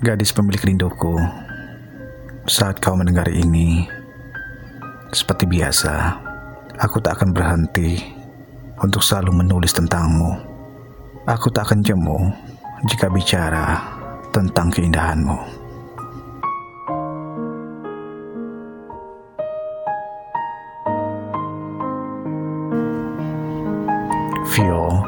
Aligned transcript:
Gadis 0.00 0.32
pemilik 0.32 0.64
rinduku, 0.64 1.20
saat 2.48 2.80
kau 2.80 2.96
mendengar 2.96 3.28
ini, 3.28 3.84
seperti 5.12 5.44
biasa, 5.44 6.16
aku 6.80 7.04
tak 7.04 7.20
akan 7.20 7.36
berhenti 7.36 8.00
untuk 8.80 9.04
selalu 9.04 9.44
menulis 9.44 9.76
tentangmu. 9.76 10.40
Aku 11.28 11.52
tak 11.52 11.68
akan 11.68 11.84
jemu 11.84 12.16
jika 12.88 13.12
bicara 13.12 13.76
tentang 14.32 14.72
keindahanmu. 14.72 15.36
Vio, 24.48 25.04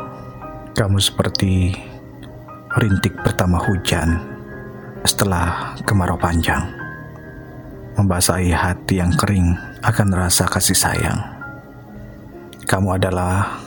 kamu 0.76 1.00
seperti 1.00 1.80
rintik 2.76 3.16
pertama 3.24 3.56
hujan 3.56 4.31
setelah 5.02 5.74
kemarau 5.82 6.14
panjang, 6.14 6.62
membasahi 7.98 8.54
hati 8.54 9.02
yang 9.02 9.10
kering 9.18 9.58
akan 9.82 10.08
rasa 10.14 10.46
kasih 10.46 10.78
sayang. 10.78 11.18
Kamu 12.62 12.94
adalah 12.94 13.58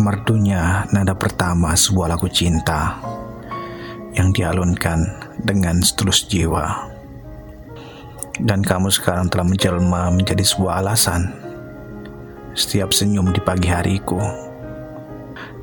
merdunya 0.00 0.88
nada 0.92 1.12
pertama 1.12 1.76
sebuah 1.76 2.16
lagu 2.16 2.28
cinta 2.32 2.96
yang 4.16 4.32
dialunkan 4.32 5.04
dengan 5.44 5.84
setulus 5.84 6.24
jiwa. 6.24 6.88
Dan 8.36 8.60
kamu 8.60 8.92
sekarang 8.92 9.32
telah 9.32 9.48
menjelma 9.48 10.12
menjadi 10.12 10.44
sebuah 10.44 10.84
alasan. 10.84 11.32
Setiap 12.56 12.88
senyum 12.92 13.36
di 13.36 13.40
pagi 13.44 13.68
hariku, 13.68 14.16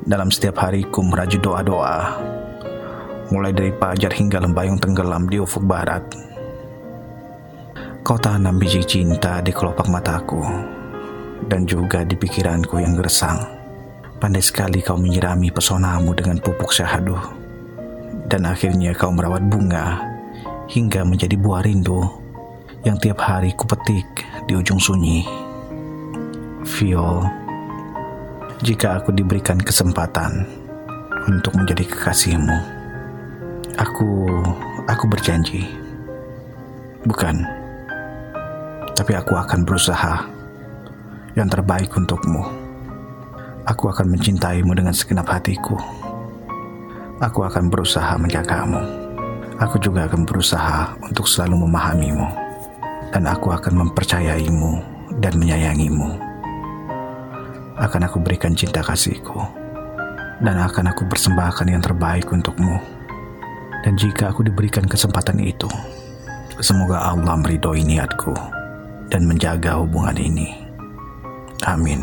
dalam 0.06 0.30
setiap 0.30 0.62
hariku 0.62 1.02
meraju 1.02 1.38
doa-doa 1.42 1.98
mulai 3.34 3.50
dari 3.50 3.74
pajar 3.74 4.14
hingga 4.14 4.38
lembayung 4.38 4.78
tenggelam 4.78 5.26
di 5.26 5.42
ufuk 5.42 5.66
barat. 5.66 6.06
Kau 8.06 8.14
tanam 8.14 8.62
biji 8.62 8.86
cinta 8.86 9.42
di 9.42 9.50
kelopak 9.50 9.90
mataku 9.90 10.38
dan 11.50 11.66
juga 11.66 12.06
di 12.06 12.14
pikiranku 12.14 12.78
yang 12.78 12.94
gersang. 12.94 13.42
Pandai 14.22 14.38
sekali 14.38 14.78
kau 14.78 14.94
menyirami 14.94 15.50
pesonamu 15.50 16.14
dengan 16.14 16.38
pupuk 16.38 16.70
syahadu. 16.70 17.18
Dan 18.30 18.46
akhirnya 18.46 18.94
kau 18.94 19.10
merawat 19.10 19.42
bunga 19.50 20.00
hingga 20.70 21.02
menjadi 21.04 21.34
buah 21.34 21.66
rindu 21.66 22.00
yang 22.86 22.96
tiap 23.02 23.20
hari 23.20 23.52
kupetik 23.52 24.06
di 24.46 24.54
ujung 24.54 24.78
sunyi. 24.78 25.24
Vio, 26.64 27.20
jika 28.64 29.00
aku 29.00 29.12
diberikan 29.12 29.60
kesempatan 29.60 30.48
untuk 31.28 31.52
menjadi 31.56 31.84
kekasihmu, 31.84 32.73
Aku 33.74 34.30
aku 34.86 35.04
berjanji. 35.10 35.66
Bukan. 37.02 37.42
Tapi 38.94 39.12
aku 39.18 39.34
akan 39.34 39.66
berusaha 39.66 40.30
yang 41.34 41.50
terbaik 41.50 41.90
untukmu. 41.90 42.46
Aku 43.66 43.90
akan 43.90 44.14
mencintaimu 44.14 44.70
dengan 44.78 44.94
segenap 44.94 45.26
hatiku. 45.26 45.74
Aku 47.18 47.42
akan 47.42 47.66
berusaha 47.66 48.14
menjagamu. 48.14 48.78
Aku 49.58 49.82
juga 49.82 50.06
akan 50.06 50.22
berusaha 50.22 50.94
untuk 51.02 51.26
selalu 51.26 51.66
memahamimu. 51.66 52.30
Dan 53.10 53.26
aku 53.26 53.50
akan 53.50 53.74
mempercayaimu 53.74 54.72
dan 55.18 55.34
menyayangimu. 55.34 56.14
Akan 57.74 58.06
aku 58.06 58.22
berikan 58.22 58.54
cinta 58.54 58.86
kasihku. 58.86 59.42
Dan 60.38 60.62
akan 60.62 60.94
aku 60.94 61.02
persembahkan 61.10 61.66
yang 61.66 61.82
terbaik 61.82 62.30
untukmu. 62.30 62.93
Dan 63.84 64.00
jika 64.00 64.32
aku 64.32 64.48
diberikan 64.48 64.88
kesempatan 64.88 65.44
itu, 65.44 65.68
semoga 66.64 67.12
Allah 67.12 67.36
meridhoi 67.36 67.84
niatku 67.84 68.32
dan 69.12 69.28
menjaga 69.28 69.76
hubungan 69.76 70.16
ini. 70.16 70.48
Amin. 71.68 72.00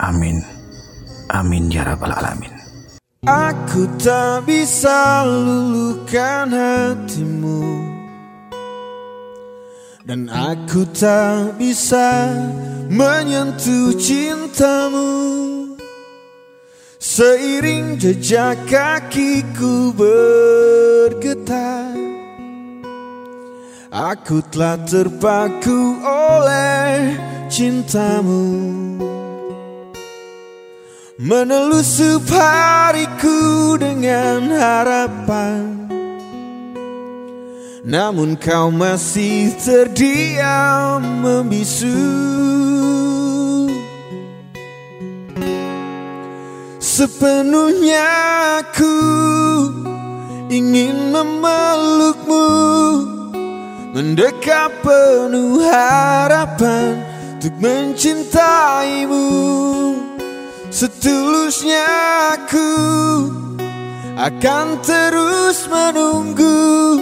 Amin. 0.00 0.40
Amin 1.28 1.68
ya 1.68 1.84
rabbal 1.84 2.16
alamin. 2.16 2.56
Aku 3.28 3.90
tak 3.98 4.46
bisa 4.46 5.26
luluhkan 5.26 6.46
hatimu 6.46 7.82
Dan 10.06 10.30
aku 10.30 10.86
tak 10.94 11.58
bisa 11.58 12.30
menyentuh 12.86 13.90
cintamu 13.98 15.10
Seiring 17.16 17.96
jejak 17.96 18.68
kakiku 18.68 19.88
bergetar 19.96 21.96
Aku 23.88 24.44
telah 24.52 24.76
terpaku 24.84 25.96
oleh 26.04 27.16
cintamu. 27.48 28.52
Menelusup 31.16 32.28
hariku 32.28 33.80
dengan 33.80 34.52
harapan 34.52 35.88
Namun 37.80 38.36
kau 38.36 38.68
masih 38.68 39.56
terdiam 39.56 41.00
membisu 41.24 41.96
Sepenuhnya 46.96 48.08
aku 48.64 48.96
ingin 50.48 51.12
memelukmu 51.12 52.48
Mendekat 53.92 54.80
penuh 54.80 55.60
harapan 55.60 57.04
untuk 57.36 57.52
mencintaimu. 57.60 59.28
Setulusnya 60.72 61.84
aku 62.32 62.72
akan 64.16 64.80
terus 64.80 65.68
menunggu 65.68 66.96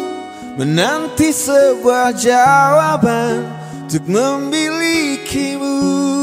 Menanti 0.59 1.31
sebuah 1.31 2.19
jawaban 2.19 3.47
untuk 3.87 4.11
memilikimu 4.11 6.14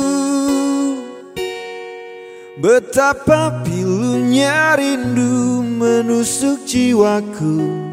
Betapa 2.59 3.63
pilunya 3.63 4.75
rindu 4.75 5.63
menusuk 5.63 6.67
jiwaku. 6.67 7.88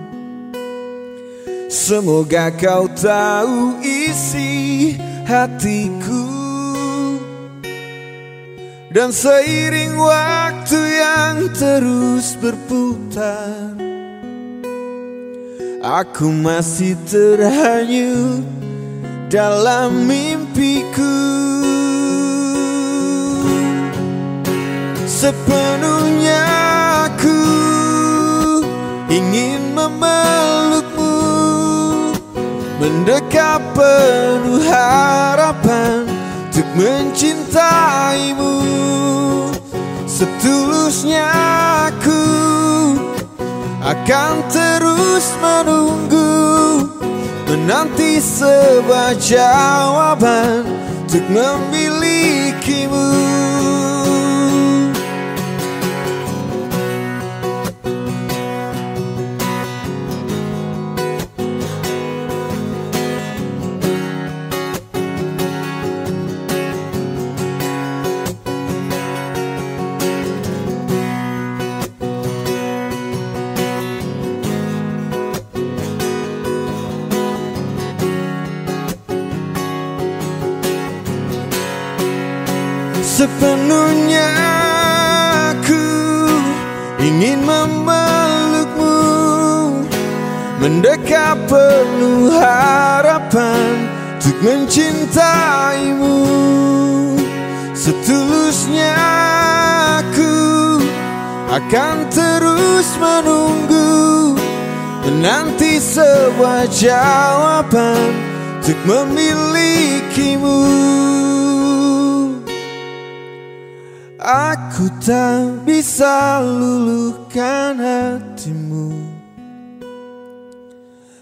Semoga 1.70 2.50
kau 2.50 2.90
tahu 2.90 3.78
isi 3.86 4.98
hatiku. 5.28 6.26
Dan 8.88 9.12
seiring 9.12 10.00
waktu 10.00 10.80
yang 10.80 11.52
terus 11.52 12.32
berputar 12.40 13.76
Aku 15.84 16.32
masih 16.32 16.96
terhanyut 17.04 18.42
dalam 19.28 20.08
mimpiku 20.08 21.14
Sepenuhnya 25.18 26.46
aku 27.10 27.42
ingin 29.10 29.74
memelukmu 29.74 31.18
Mendekat 32.78 33.58
penuh 33.74 34.62
harapan 34.62 36.06
Untuk 36.46 36.70
mencintaimu. 36.78 38.62
Setulusnya 40.06 41.26
aku 41.90 42.22
Akan 43.82 44.46
terus 44.54 45.34
menunggu 45.42 46.30
Menanti 47.50 48.22
sebuah 48.22 49.18
jawaban 49.18 50.62
Untuk 51.10 51.26
memilikimu 51.26 53.10
Sepenuhnya 83.18 84.30
aku 85.50 85.86
ingin 87.02 87.42
memelukmu 87.42 88.94
Mendekat 90.62 91.34
penuh 91.50 92.30
harapan 92.30 93.90
Untuk 94.22 94.38
mencintaimu. 94.38 96.14
Setulusnya 97.74 98.94
aku 99.98 100.78
Akan 101.58 102.06
terus 102.14 102.86
menunggu 103.02 104.38
Menanti 105.10 105.82
sebuah 105.82 106.70
jawaban 106.70 108.14
Untuk 108.62 108.78
memilikimu 108.86 110.62
Aku 114.18 114.90
tak 114.98 115.62
bisa 115.62 116.42
luluhkan 116.42 117.78
hatimu. 117.78 118.90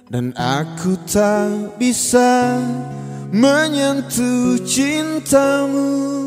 Dan 0.08 0.32
aku 0.32 0.96
tak 1.04 1.76
bisa 1.76 2.56
menyentuh 3.28 4.56
cintamu 4.64 6.25